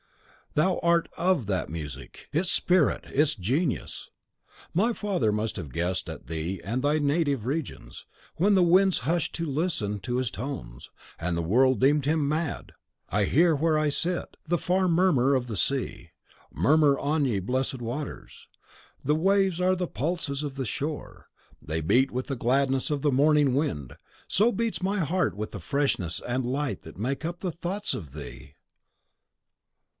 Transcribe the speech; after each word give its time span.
Thou 0.55 0.79
art 0.79 1.07
OF 1.15 1.45
that 1.45 1.69
music, 1.69 2.27
its 2.33 2.51
spirit, 2.51 3.05
its 3.05 3.35
genius. 3.35 4.09
My 4.73 4.91
father 4.93 5.31
must 5.31 5.55
have 5.57 5.71
guessed 5.71 6.09
at 6.09 6.25
thee 6.27 6.59
and 6.63 6.81
thy 6.81 6.97
native 6.99 7.45
regions, 7.45 8.05
when 8.35 8.55
the 8.55 8.63
winds 8.63 8.99
hushed 9.05 9.33
to 9.35 9.45
listen 9.45 9.99
to 9.99 10.17
his 10.17 10.29
tones, 10.31 10.89
and 11.19 11.37
the 11.37 11.43
world 11.43 11.79
deemed 11.79 12.03
him 12.05 12.27
mad! 12.27 12.73
I 13.09 13.25
hear 13.25 13.55
where 13.55 13.77
I 13.77 13.89
sit, 13.89 14.35
the 14.45 14.57
far 14.57 14.89
murmur 14.89 15.35
of 15.35 15.45
the 15.47 15.55
sea. 15.55 16.09
Murmur 16.51 16.97
on, 16.99 17.23
ye 17.23 17.39
blessed 17.39 17.79
waters! 17.81 18.49
The 19.05 19.15
waves 19.15 19.61
are 19.61 19.75
the 19.75 19.87
pulses 19.87 20.43
of 20.43 20.55
the 20.55 20.65
shore. 20.65 21.27
They 21.61 21.79
beat 21.79 22.11
with 22.11 22.25
the 22.27 22.35
gladness 22.35 22.89
of 22.91 23.03
the 23.03 23.11
morning 23.11 23.53
wind, 23.53 23.95
so 24.27 24.51
beats 24.51 24.81
my 24.81 24.99
heart 25.01 25.35
in 25.35 25.45
the 25.51 25.59
freshness 25.59 26.21
and 26.27 26.43
light 26.45 26.81
that 26.81 26.97
make 26.97 27.23
up 27.23 27.39
the 27.39 27.51
thoughts 27.51 27.93
of 27.93 28.11
thee! 28.13 28.55